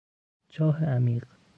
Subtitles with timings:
[0.49, 1.23] چاه عمیق